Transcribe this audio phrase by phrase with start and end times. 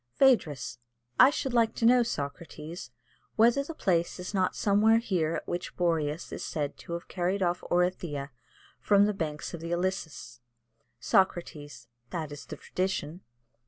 [0.19, 0.79] "Phædrus.
[1.19, 2.89] I should like to know, Socrates,
[3.35, 7.43] whether the place is not somewhere here at which Boreas is said to have carried
[7.43, 8.31] off Orithyia
[8.79, 10.39] from the banks of the Ilissus?
[10.99, 11.87] "Socrates.
[12.09, 13.21] That is the tradition.